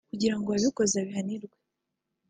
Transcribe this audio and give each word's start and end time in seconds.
kugira 0.11 0.35
ngo 0.37 0.47
uwabikoze 0.49 0.95
abihanirwe" 0.97 1.55